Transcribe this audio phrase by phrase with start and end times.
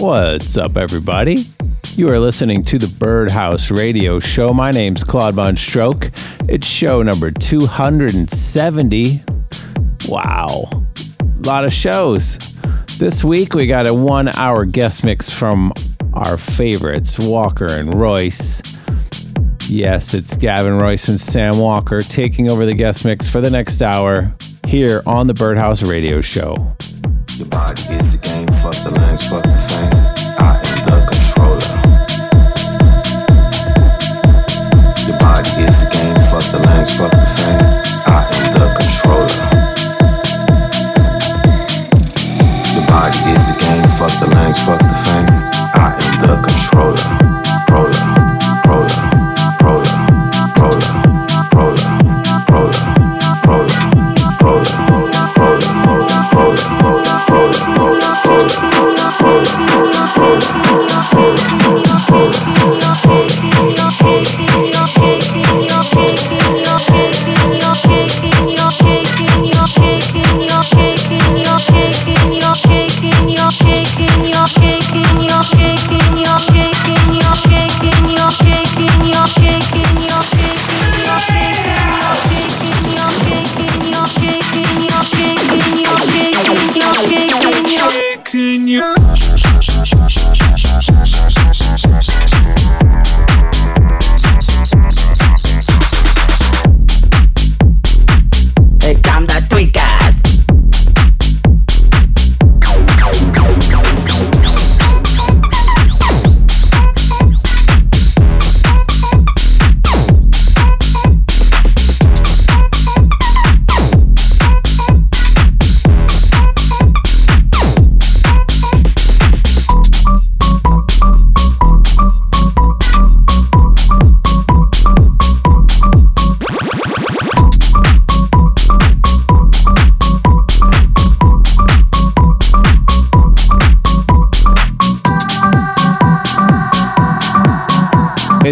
[0.00, 1.44] What's up, everybody?
[1.94, 4.54] You are listening to the Birdhouse Radio Show.
[4.54, 6.10] My name's Claude Von Stroke.
[6.48, 9.20] It's show number 270.
[10.08, 10.70] Wow.
[10.72, 12.38] A lot of shows.
[12.98, 15.70] This week we got a one hour guest mix from
[16.14, 18.62] our favorites, Walker and Royce.
[19.68, 23.82] Yes, it's Gavin Royce and Sam Walker taking over the guest mix for the next
[23.82, 24.34] hour
[24.66, 26.74] here on the Birdhouse Radio Show.
[27.40, 29.96] Your body is a game, fuck the length, fuck the fame.
[30.36, 31.72] I am the controller.
[35.08, 36.58] Your body is game, fuck the
[36.98, 37.64] fuck the fame.
[38.04, 39.40] I am the controller.
[42.74, 44.26] Your body is game, fuck the
[44.58, 45.32] fuck the fame.
[45.72, 47.19] I am the controller.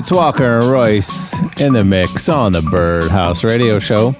[0.08, 4.12] It's Walker and Royce in the mix on the Birdhouse Radio Show.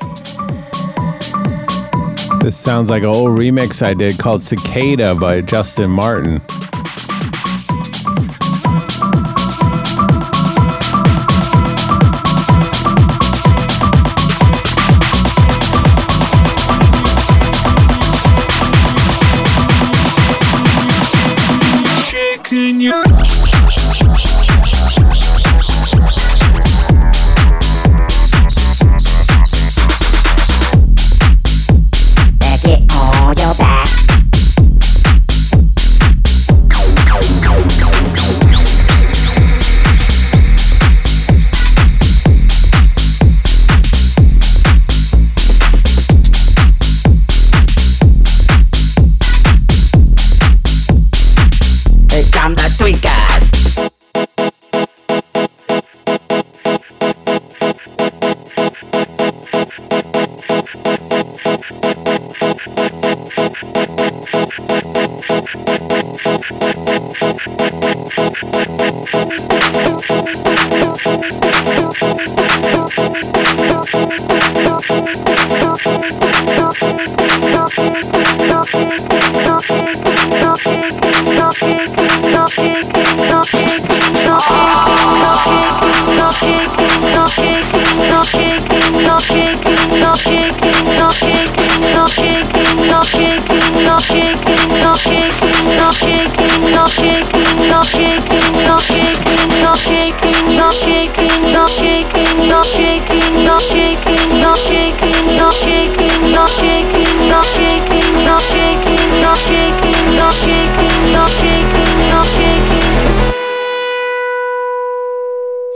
[2.43, 6.43] This sounds like an old remix I did called Cicada by Justin Martin.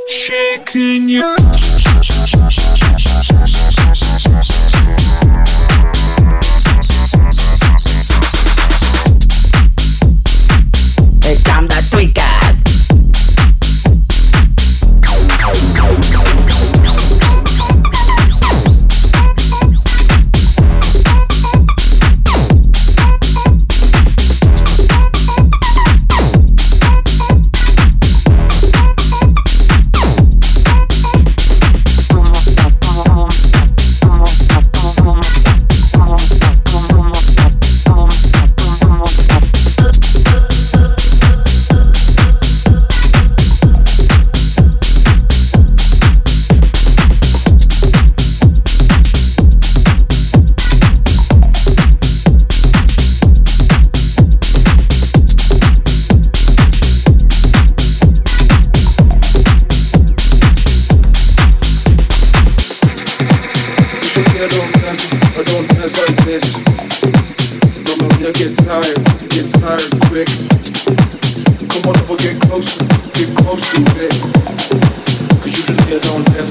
[0.07, 1.37] shaking your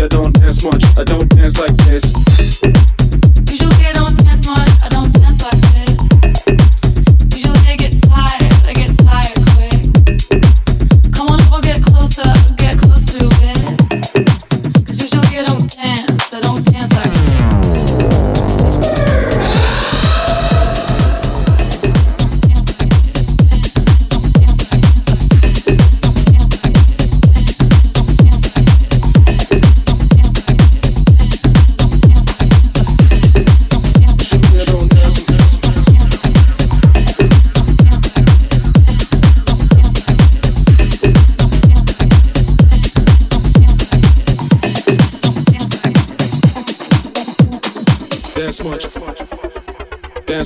[0.00, 2.77] I don't dance much, I don't dance like this.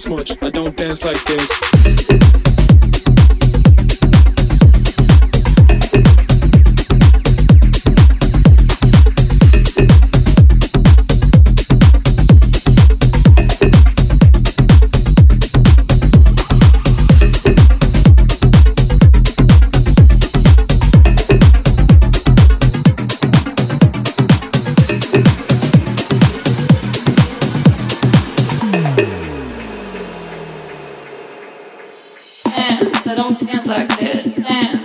[0.03, 0.43] dance much.
[0.43, 2.52] I don't dance like this.
[32.85, 33.07] dance.
[33.07, 34.27] I don't dance like this.
[34.27, 34.82] Dance.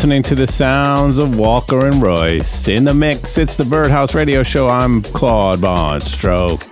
[0.00, 2.68] listening to the sounds of Walker and Royce.
[2.68, 4.66] In the mix, it's the Birdhouse Radio Show.
[4.66, 6.69] I'm Claude Von Stroke.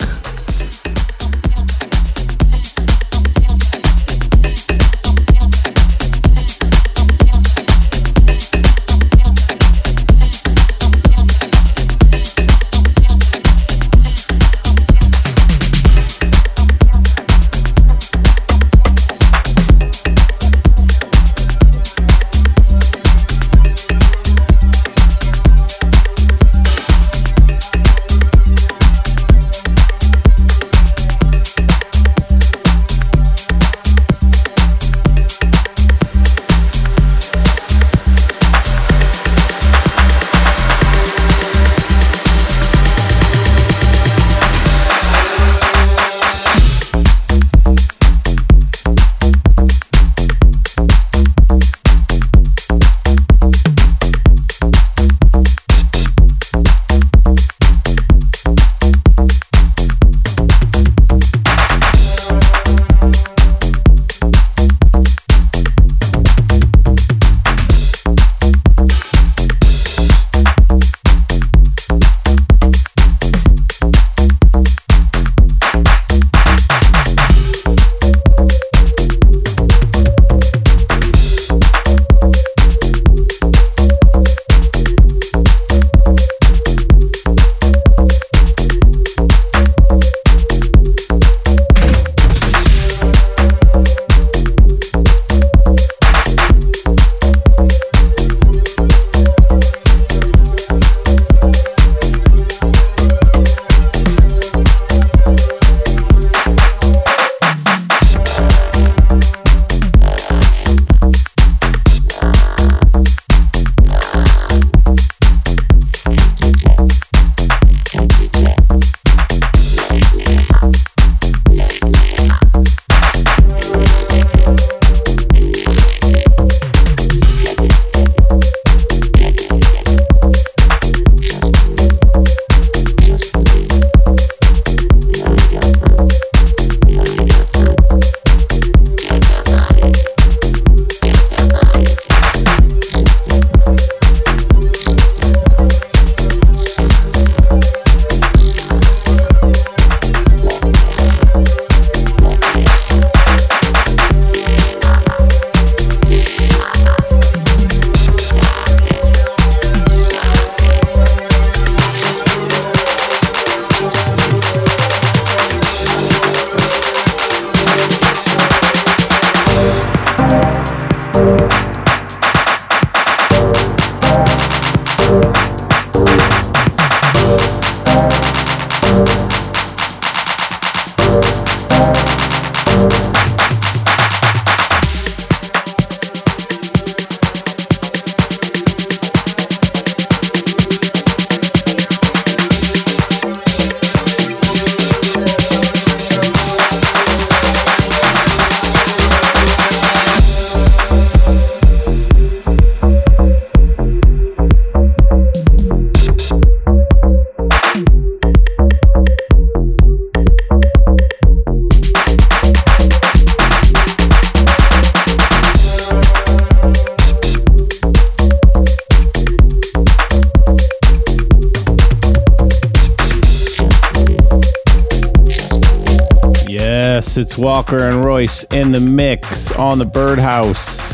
[227.38, 230.90] Walker and Royce in the mix on the Birdhouse.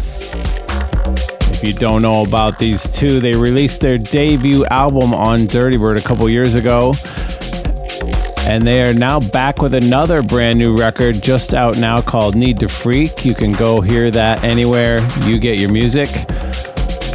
[1.51, 5.99] If you don't know about these two, they released their debut album on Dirty Bird
[5.99, 6.93] a couple years ago.
[8.47, 12.61] And they are now back with another brand new record just out now called Need
[12.61, 13.25] to Freak.
[13.25, 16.11] You can go hear that anywhere you get your music.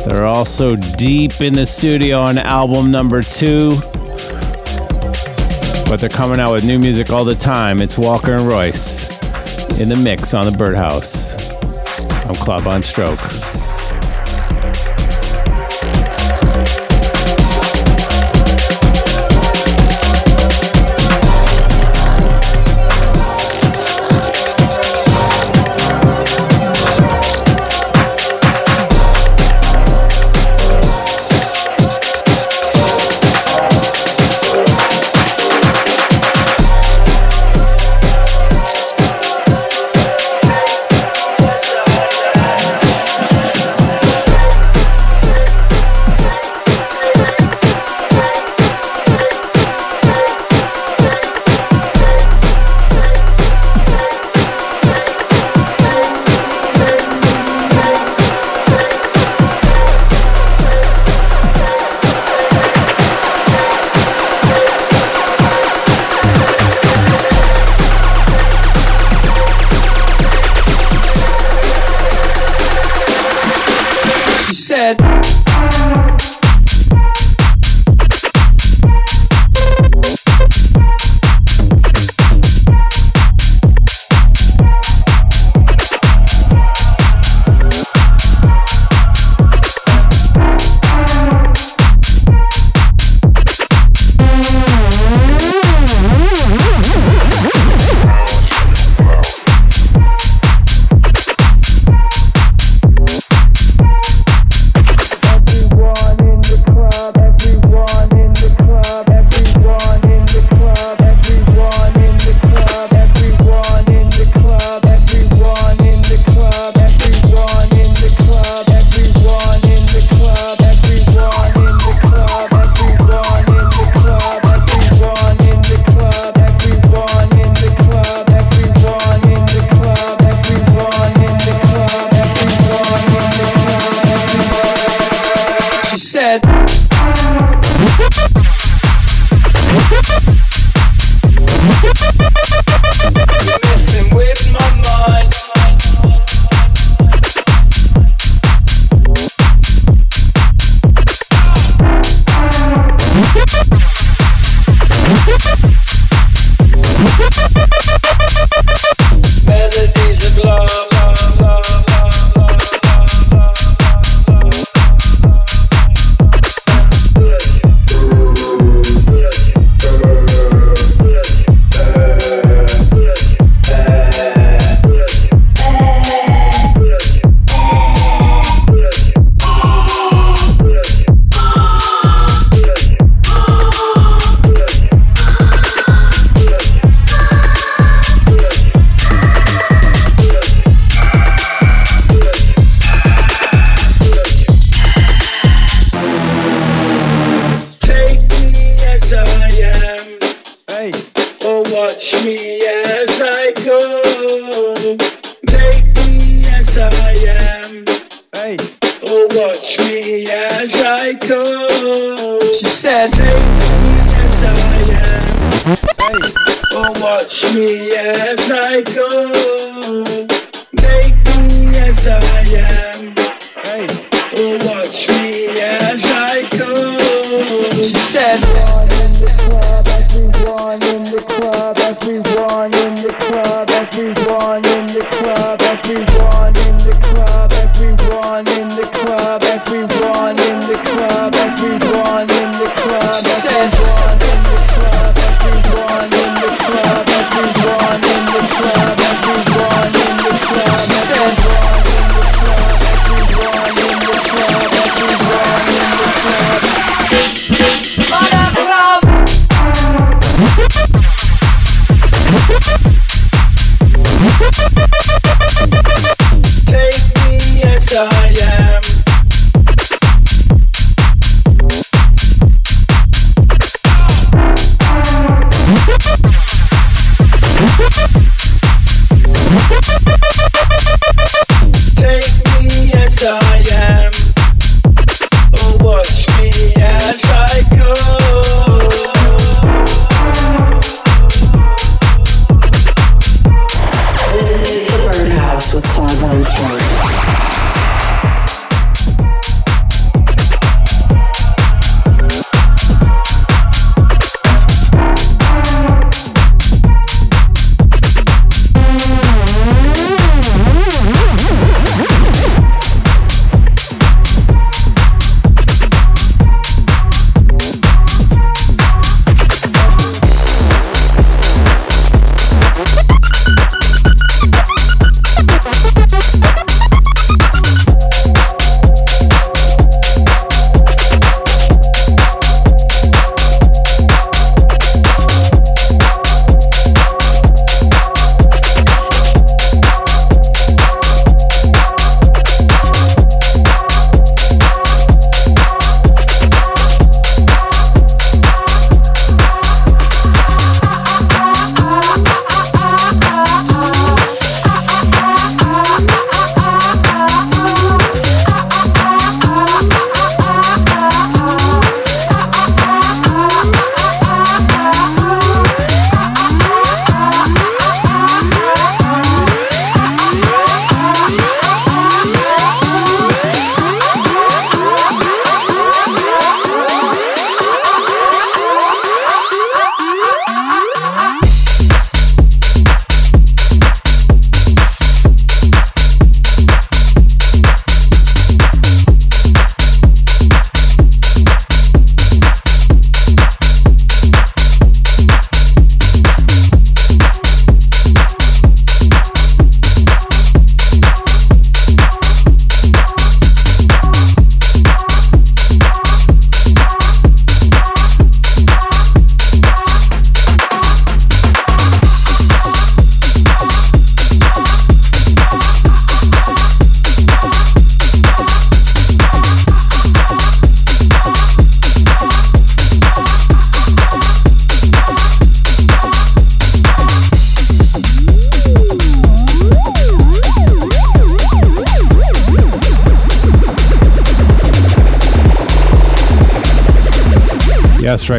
[0.05, 3.69] They're also deep in the studio on album number two
[5.88, 7.81] but they're coming out with new music all the time.
[7.81, 9.18] It's Walker and Royce
[9.77, 11.33] in the mix on the Birdhouse.
[12.25, 13.58] I'm Von Stroke.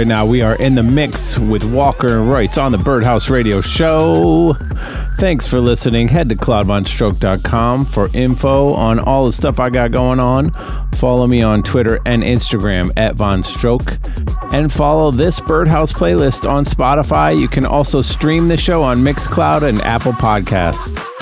[0.01, 3.61] Right now we are in the mix with Walker and Royce on the Birdhouse Radio
[3.61, 4.55] Show.
[5.19, 6.09] Thanks for listening.
[6.09, 10.53] Head to claudevonstroke.com for info on all the stuff I got going on.
[10.95, 13.99] Follow me on Twitter and Instagram at Von Stroke.
[14.55, 17.39] And follow this Birdhouse playlist on Spotify.
[17.39, 21.20] You can also stream the show on Mixcloud and Apple Podcast.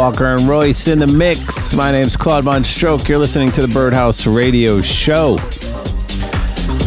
[0.00, 1.74] Walker and Royce in the mix.
[1.74, 3.06] My name's Claude Von Stroke.
[3.06, 5.38] You're listening to the Birdhouse Radio Show.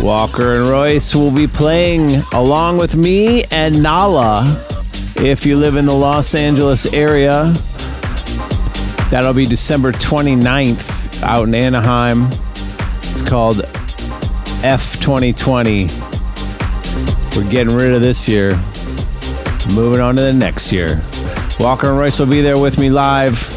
[0.01, 4.65] Walker and Royce will be playing along with me and Nala.
[5.17, 7.53] If you live in the Los Angeles area,
[9.11, 12.29] that'll be December 29th out in Anaheim.
[12.97, 13.61] It's called
[14.63, 15.87] F 2020.
[17.35, 18.55] We're getting rid of this year,
[19.75, 20.99] moving on to the next year.
[21.63, 23.47] Walker and Royce will be there with me live.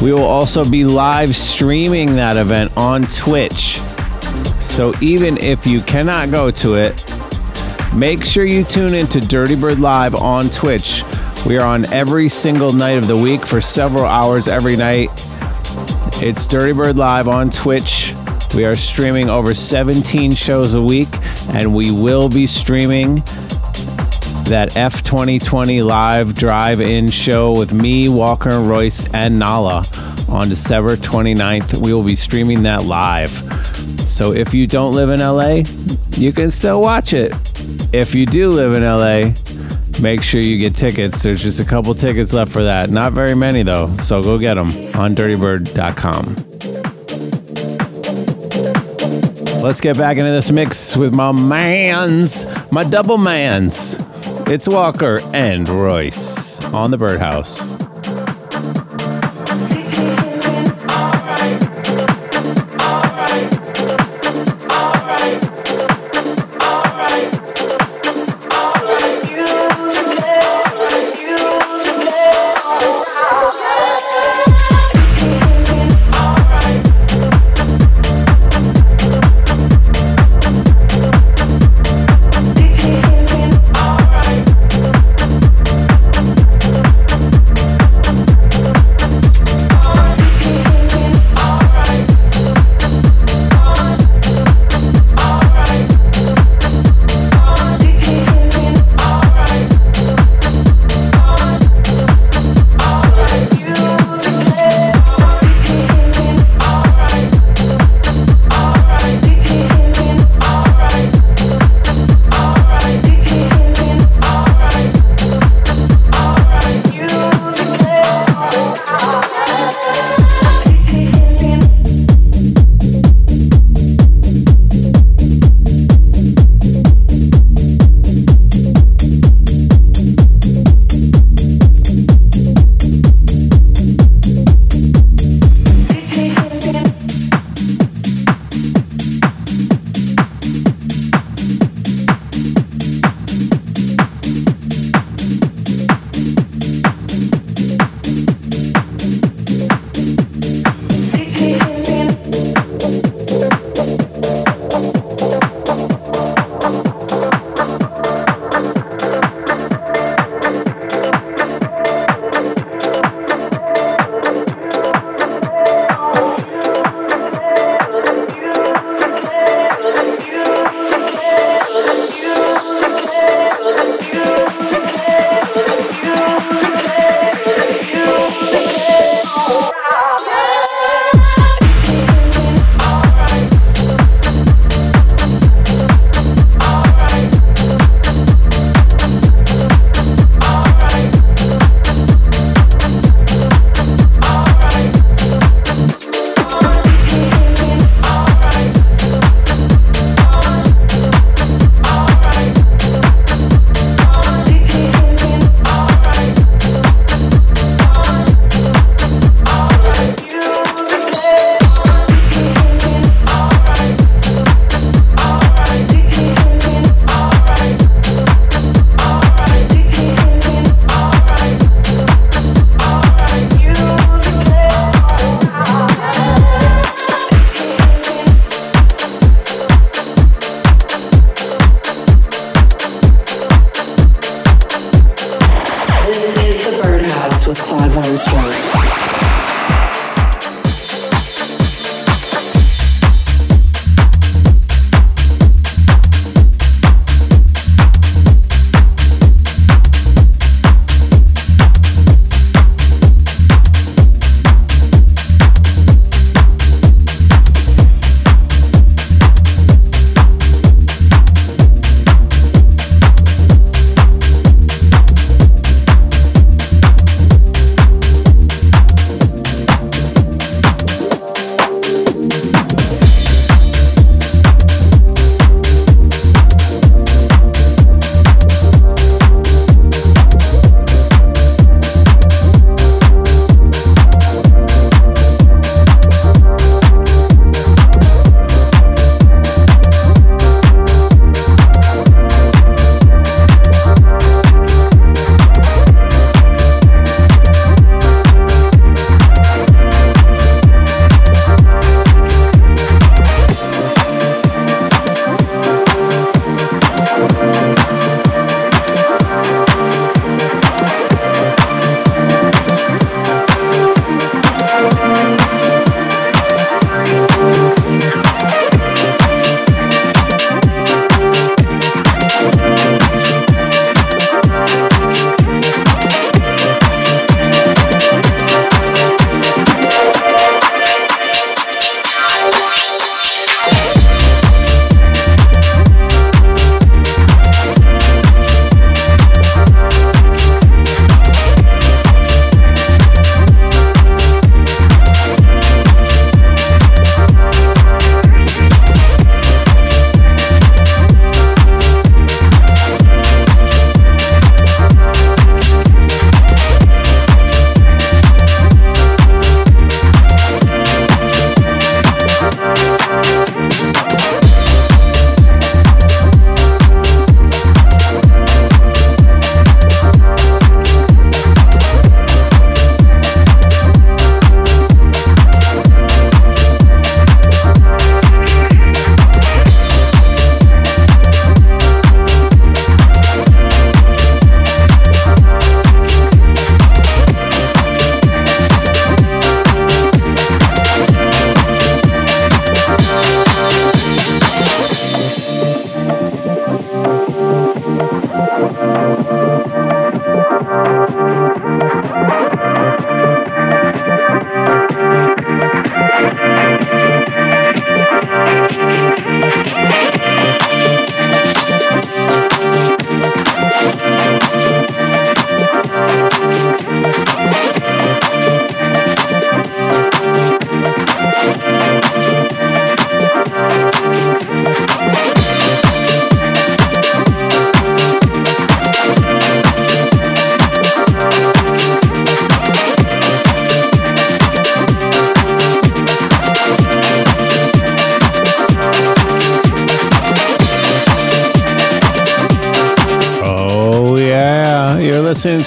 [0.00, 3.80] We will also be live streaming that event on Twitch.
[4.60, 7.02] So even if you cannot go to it,
[7.92, 11.02] make sure you tune into Dirty Bird Live on Twitch.
[11.46, 15.08] We are on every single night of the week for several hours every night.
[16.22, 18.14] It's Dirty Bird Live on Twitch.
[18.54, 21.08] We are streaming over 17 shows a week,
[21.48, 23.24] and we will be streaming
[24.48, 29.86] that F 2020 live drive in show with me, Walker Royce, and Nala
[30.28, 31.74] on December 29th.
[31.74, 33.30] We will be streaming that live.
[34.08, 35.64] So if you don't live in LA,
[36.16, 37.32] you can still watch it.
[37.92, 39.34] If you do live in LA,
[40.00, 41.22] make sure you get tickets.
[41.22, 42.88] There's just a couple tickets left for that.
[42.88, 46.36] Not very many though, so go get them on dirtybird.com.
[49.62, 53.96] Let's get back into this mix with my mans, my double mans.
[54.50, 57.87] It's Walker and Royce on the Birdhouse.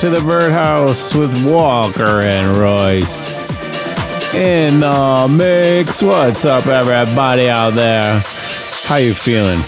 [0.01, 3.43] To the Birdhouse with Walker and Royce.
[4.33, 6.01] In the uh, mix.
[6.01, 8.23] What's up, everybody out there?
[8.85, 9.61] How you feeling?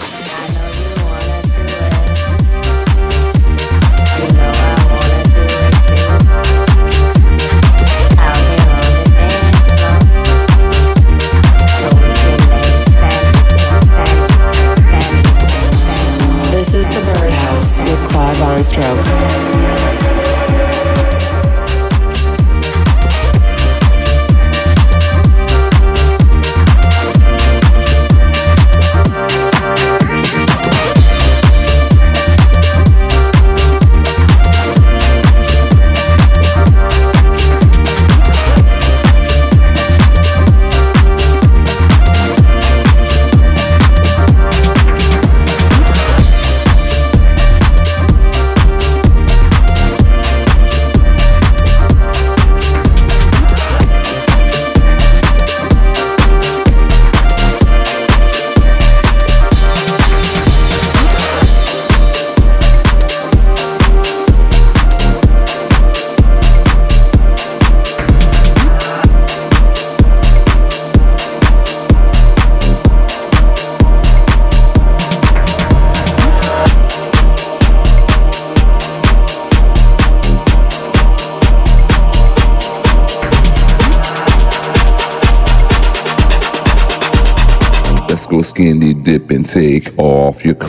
[18.64, 19.03] skinny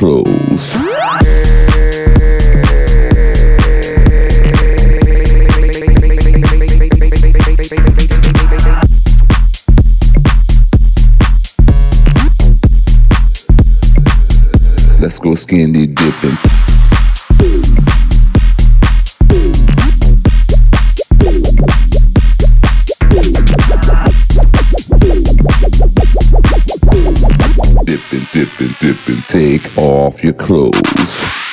[0.04, 1.05] off
[29.28, 31.45] take off your clothes.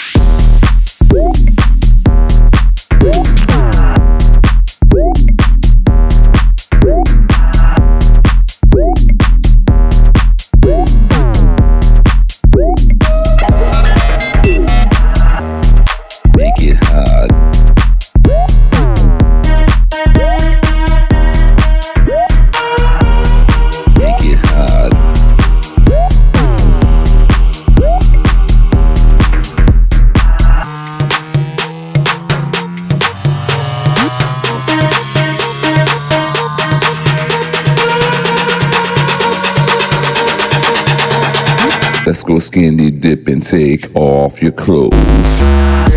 [42.23, 45.92] Let's go skinny dip and take off your clothes.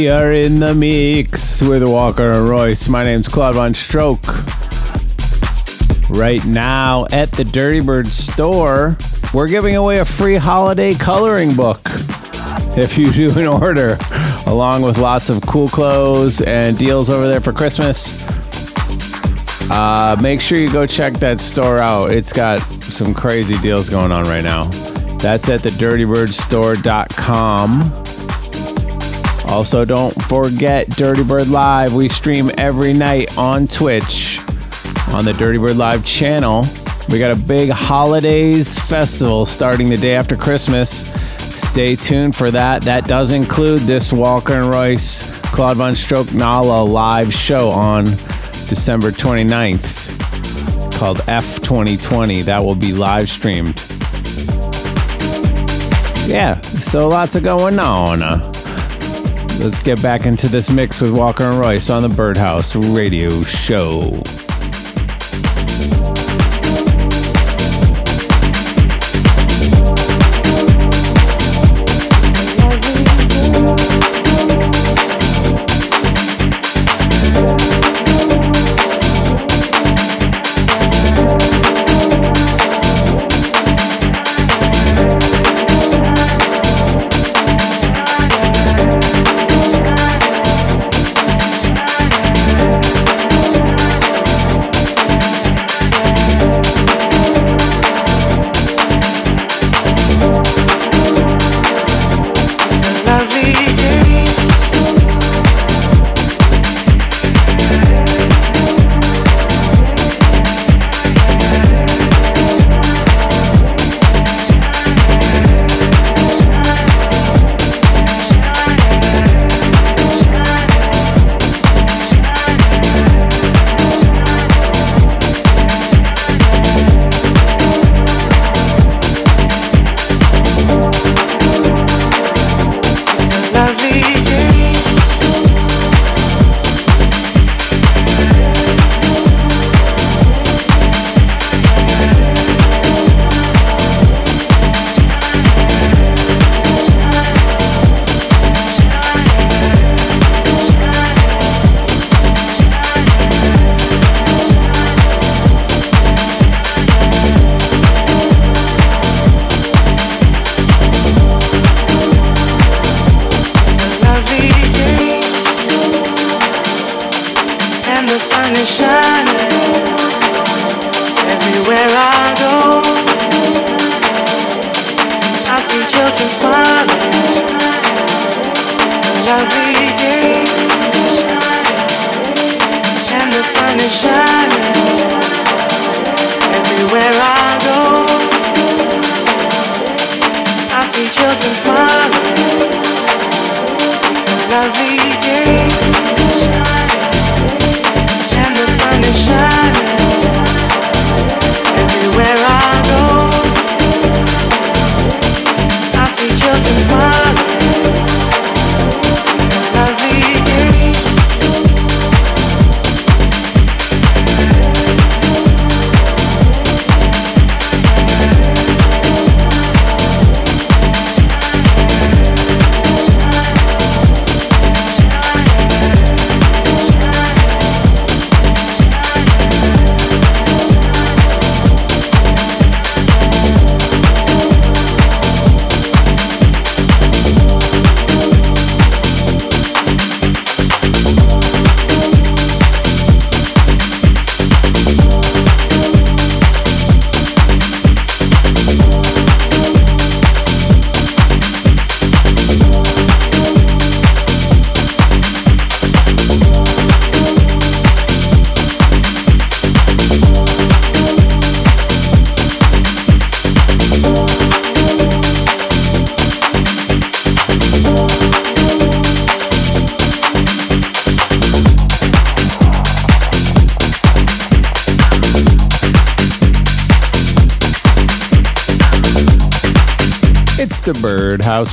[0.00, 2.88] We are in the mix with Walker and Royce.
[2.88, 4.24] My name's Claude Von Stroke.
[6.08, 8.96] Right now at the Dirty Bird store,
[9.34, 11.82] we're giving away a free holiday coloring book
[12.78, 13.98] if you do an order,
[14.46, 18.16] along with lots of cool clothes and deals over there for Christmas.
[19.70, 22.10] Uh, make sure you go check that store out.
[22.10, 24.64] It's got some crazy deals going on right now.
[25.18, 27.99] That's at the dirtybirdstore.com.
[29.50, 31.92] Also, don't forget Dirty Bird Live.
[31.92, 34.38] We stream every night on Twitch
[35.08, 36.64] on the Dirty Bird Live channel.
[37.08, 41.04] We got a big holidays festival starting the day after Christmas.
[41.68, 42.82] Stay tuned for that.
[42.82, 48.04] That does include this Walker and Royce Claude Von Stroke Nala live show on
[48.68, 50.16] December 29th
[50.92, 52.42] called F 2020.
[52.42, 53.76] That will be live streamed.
[56.28, 58.49] Yeah, so lots of going on.
[59.60, 64.22] Let's get back into this mix with Walker and Royce on the Birdhouse Radio Show.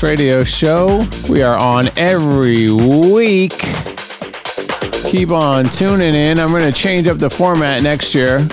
[0.03, 1.07] Radio Show.
[1.27, 3.57] We are on every week.
[5.05, 6.39] Keep on tuning in.
[6.39, 8.47] I'm going to change up the format next year.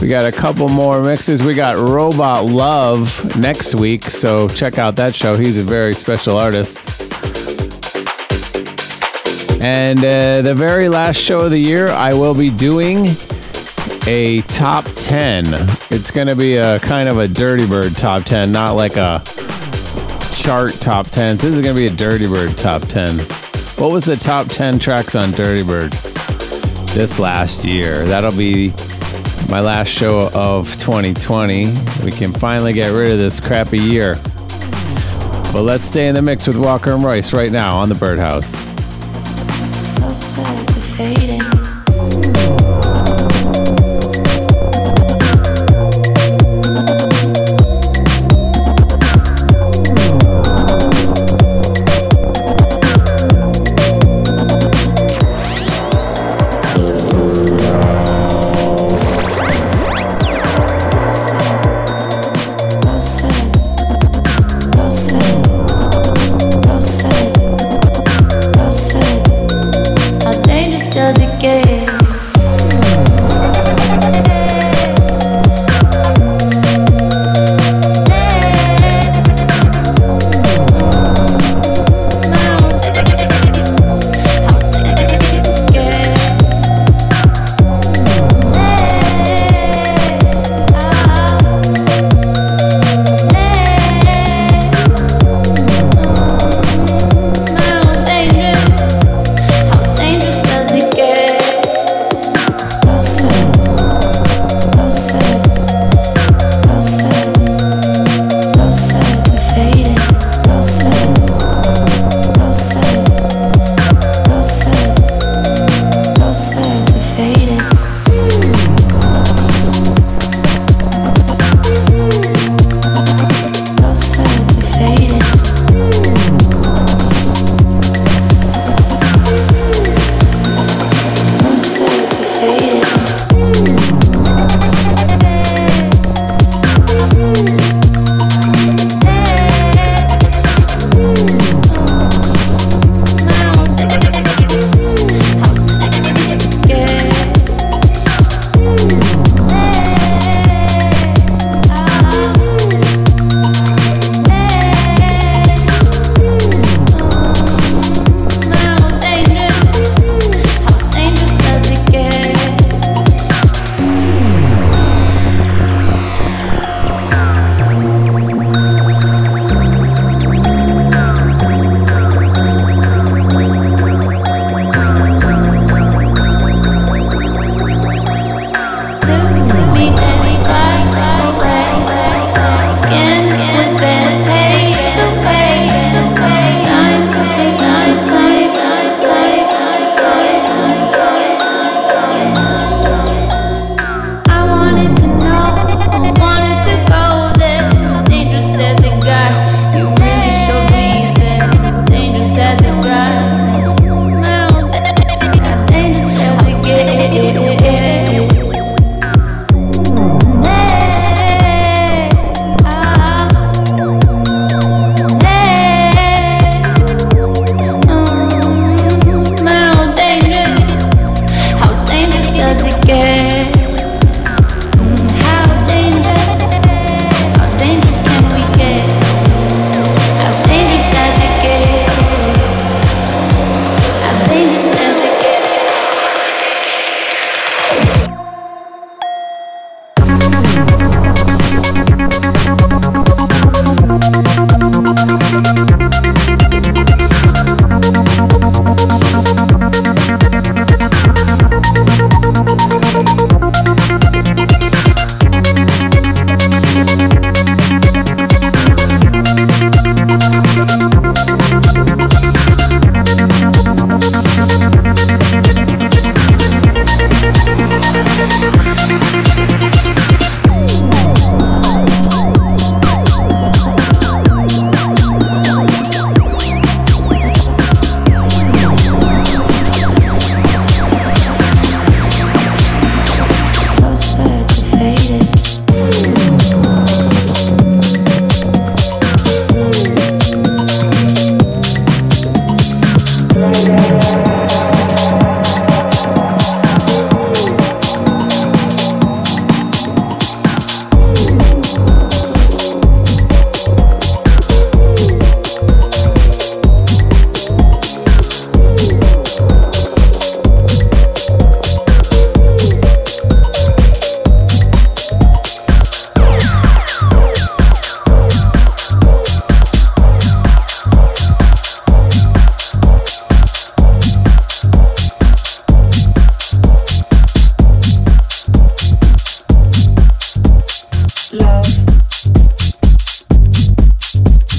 [0.00, 1.42] We got a couple more mixes.
[1.42, 5.36] We got Robot Love next week, so check out that show.
[5.36, 6.78] He's a very special artist.
[9.60, 13.08] And uh, the very last show of the year, I will be doing
[14.06, 15.44] a top 10.
[15.90, 19.22] It's going to be a kind of a Dirty Bird top 10, not like a
[20.46, 21.38] chart top 10.
[21.38, 23.18] This is going to be a Dirty Bird top 10.
[23.78, 25.90] What was the top 10 tracks on Dirty Bird
[26.94, 28.06] this last year?
[28.06, 28.68] That'll be
[29.50, 31.74] my last show of 2020.
[32.04, 34.20] We can finally get rid of this crappy year.
[35.52, 38.54] But let's stay in the mix with Walker and Royce right now on the Birdhouse.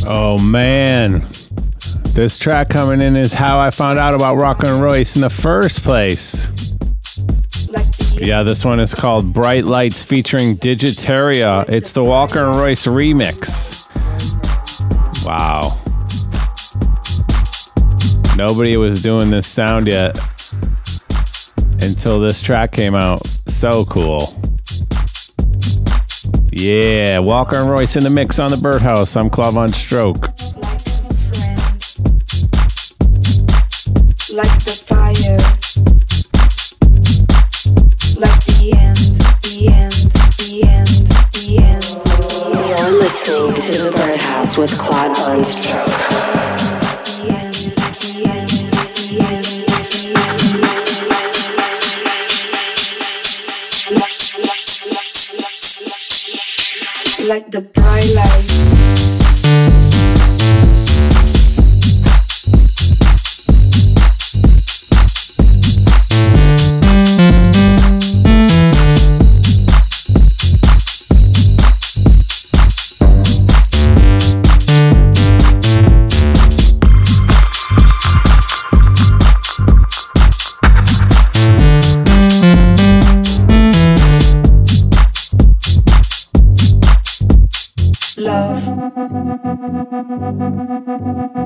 [0.10, 1.28] Oh man.
[2.14, 5.30] This track coming in is how I found out about Rock and Royce in the
[5.30, 6.47] first place.
[8.14, 11.68] Yeah, this one is called Bright Lights featuring Digitaria.
[11.68, 13.86] It's the Walker and Royce remix.
[15.26, 15.78] Wow.
[18.38, 20.18] Nobody was doing this sound yet
[21.82, 23.28] until this track came out.
[23.47, 24.36] So cool.
[26.60, 29.16] Yeah, Walker and Royce in the mix on the Birdhouse.
[29.16, 30.32] I'm Claude Von Stroke.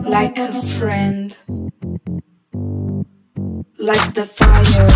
[0.04, 1.38] Like a friend.
[3.78, 4.90] Like the fire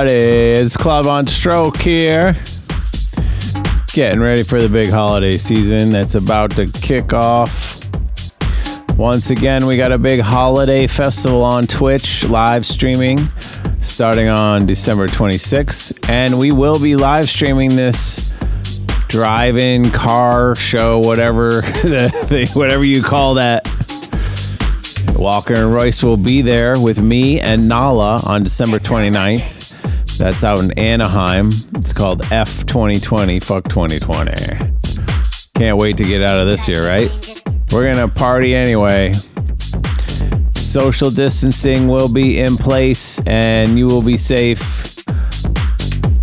[0.00, 0.62] everybody?
[0.62, 2.34] It's Claude Von Stroke here.
[3.92, 7.84] Getting ready for the big holiday season that's about to kick off.
[8.96, 13.18] Once again, we got a big holiday festival on Twitch live streaming
[13.82, 16.08] starting on December 26th.
[16.08, 18.32] And we will be live streaming this
[19.08, 23.68] drive in car show, whatever, the thing, whatever you call that
[25.14, 29.59] Walker and Royce will be there with me and Nala on December 29th.
[30.20, 31.48] That's out in Anaheim.
[31.76, 33.40] It's called F 2020.
[33.40, 34.30] Fuck 2020.
[35.54, 37.10] Can't wait to get out of this year, right?
[37.72, 39.14] We're gonna party anyway.
[40.56, 45.02] Social distancing will be in place and you will be safe.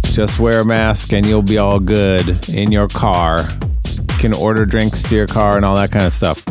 [0.04, 3.50] Just wear a mask and you'll be all good in your car.
[3.84, 6.44] You can order drinks to your car and all that kind of stuff.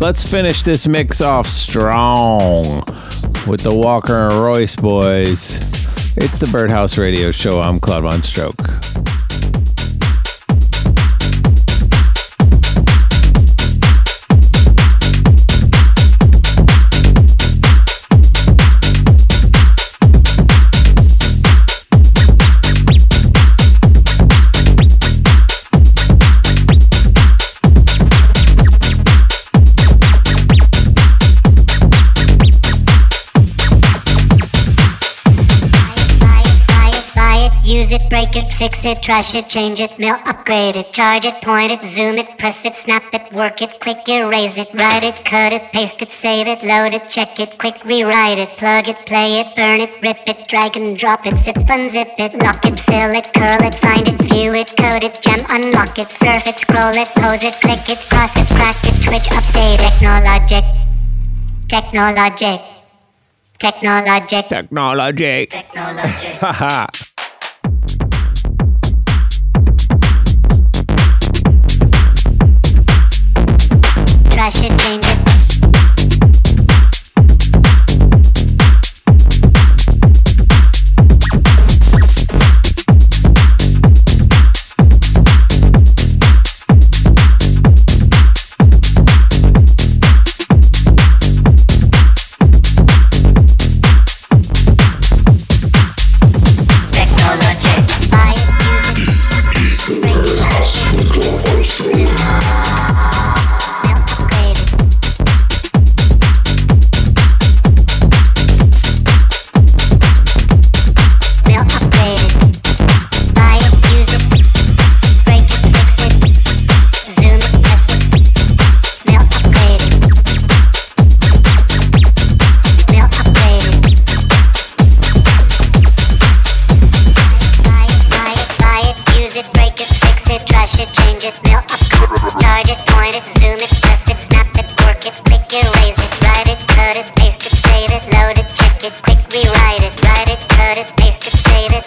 [0.00, 2.82] Let's finish this mix off strong
[3.46, 5.75] with the Walker and Royce boys.
[6.18, 7.60] It's the Birdhouse Radio Show.
[7.60, 8.95] I'm Claude Von Stroke.
[38.16, 41.82] Break it, fix it, trash it, change it, mail, upgrade it, charge it, point it,
[41.84, 45.70] zoom it, press it, snap it, work it, quick erase it, write it, cut it,
[45.70, 49.54] paste it, save it, load it, check it, quick rewrite it, plug it, play it,
[49.54, 53.28] burn it, rip it, drag and drop it, zip unzip it, lock it, fill it,
[53.34, 57.08] curl it, find it, view it, code it, gem, unlock it, surf it, scroll it,
[57.20, 60.64] pose it, click it, cross it, crack it, twitch, update, technologic,
[61.68, 62.62] technologic,
[63.58, 65.46] technologic, Technology.
[65.50, 67.12] technologic.
[74.46, 74.75] I should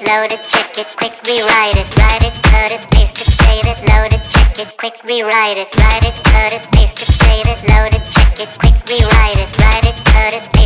[0.10, 3.80] load it, check it, quick rewrite it, write it, cut it, paste it, save it,
[3.89, 7.62] load it, check it, quick rewrite it, write it, cut it, paste it, save it,
[7.70, 10.59] load it, check it, quick rewrite it, write it, cut it,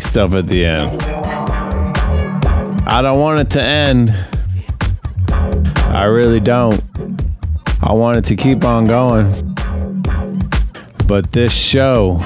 [0.00, 1.02] stuff at the end.
[2.88, 4.10] I don't want it to end.
[5.94, 6.82] I really don't.
[7.80, 9.54] I want it to keep on going.
[11.06, 12.18] But this show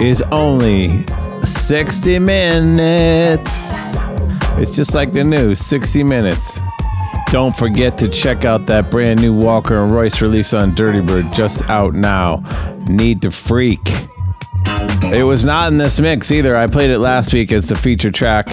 [0.00, 1.04] is only
[1.44, 3.72] 60 minutes.
[4.58, 6.60] It's just like the news 60 minutes.
[7.30, 11.32] Don't forget to check out that brand new Walker and Royce release on Dirty Bird,
[11.32, 12.42] just out now.
[12.86, 13.97] Need to Freak.
[15.10, 16.54] It was not in this mix either.
[16.54, 18.46] I played it last week as the feature track.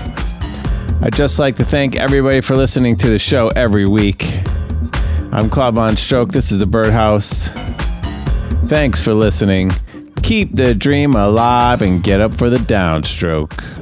[1.01, 4.39] I'd just like to thank everybody for listening to the show every week.
[5.33, 6.29] I'm Claude Von Stroke.
[6.31, 7.49] This is the Birdhouse.
[8.67, 9.71] Thanks for listening.
[10.23, 13.74] Keep the dream alive and get up for the downstroke.